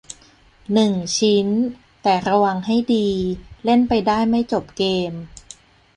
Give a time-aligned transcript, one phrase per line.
[0.73, 1.47] หนึ่ง ชิ้น
[2.03, 3.09] แต่ระวังให้ดี
[3.63, 5.13] เล่นไปได้ไม่จบเกม